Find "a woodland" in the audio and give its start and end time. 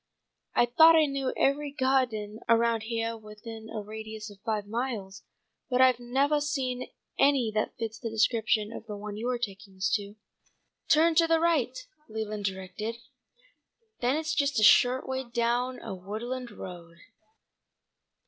15.79-16.49